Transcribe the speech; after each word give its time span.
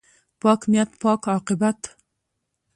پاک 0.41 0.61
نیت، 0.71 0.89
پاک 1.01 1.21
عاقبت. 1.31 1.79